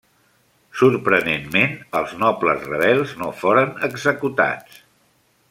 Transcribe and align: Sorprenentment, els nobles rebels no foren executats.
Sorprenentment, 0.79 1.75
els 1.99 2.15
nobles 2.23 2.65
rebels 2.71 3.13
no 3.21 3.31
foren 3.43 3.79
executats. 3.91 4.83